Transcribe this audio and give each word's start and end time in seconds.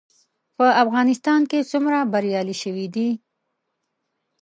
په 0.57 0.65
افغانستان 0.83 1.41
کې 1.49 1.67
څومره 1.71 1.97
بریالي 2.13 2.55
شوي 2.63 2.87
دي؟ 2.95 3.09